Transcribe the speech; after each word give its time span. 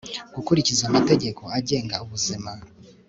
gukurikiza 0.35 0.83
amategeko 0.91 1.41
agenga 1.57 1.95
ubuzima 2.05 2.51